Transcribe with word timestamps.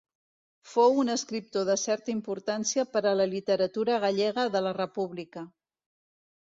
Fou 0.69 0.95
un 1.01 1.11
escriptor 1.15 1.67
de 1.67 1.75
certa 1.81 2.13
importància 2.15 2.87
per 2.97 3.05
a 3.05 3.15
la 3.21 3.31
literatura 3.37 4.01
gallega 4.07 4.51
de 4.59 4.65
la 4.69 4.77
república. 4.81 5.47